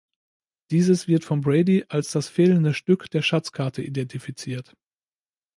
Dieses 0.71 1.07
wird 1.07 1.23
von 1.23 1.41
Brady 1.41 1.85
als 1.87 2.11
das 2.11 2.27
fehlende 2.27 2.73
Stück 2.73 3.11
der 3.11 3.21
Schatzkarte 3.21 3.83
identifiziert. 3.83 4.75